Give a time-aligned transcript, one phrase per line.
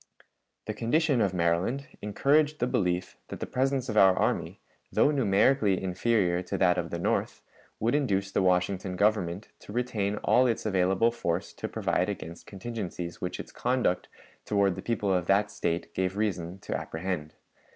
[0.65, 4.59] The condition of Maryland encouraged the belief that the presence of our army,
[4.91, 7.43] though numerically inferior to that of the North,
[7.79, 13.21] would induce the Washington Government to retain all its available force to provide against contingencies
[13.21, 14.07] which its conduct
[14.43, 17.35] toward the people of that State gave reason to apprehend.